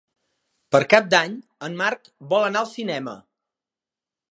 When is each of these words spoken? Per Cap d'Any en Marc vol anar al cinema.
Per 0.75 0.79
Cap 0.93 1.11
d'Any 1.15 1.35
en 1.67 1.77
Marc 1.83 2.11
vol 2.33 2.47
anar 2.49 2.65
al 2.65 2.73
cinema. 2.73 3.17